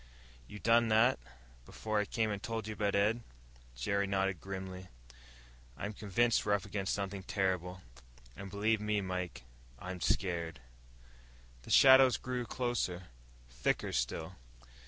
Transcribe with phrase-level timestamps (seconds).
[0.47, 1.19] "You done that,
[1.63, 3.21] before I came and told you about Ed?"
[3.75, 4.87] Jerry nodded grimly.
[5.77, 7.83] "I'm convinced we're up against something terrible.
[8.35, 9.43] And believe me, Mike,
[9.77, 10.59] I'm scared."
[11.61, 13.09] The shadows drew closer,
[13.47, 14.37] thicker still.